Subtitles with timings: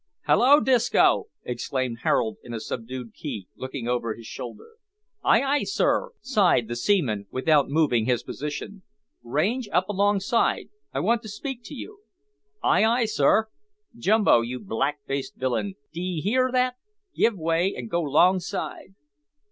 [0.23, 4.77] "Hallo, Disco!" exclaimed Harold in a subdued key, looking over his shoulder.
[5.23, 8.81] "Ay, ay, sir?" sighed the seaman, without moving his position.
[9.21, 11.99] "Range up alongside; I want to speak to you."
[12.63, 13.49] "Ay, ay, sir.
[13.95, 16.77] Jumbo, you black faced villain, d'ee hear that?
[17.13, 18.95] give way and go 'longside."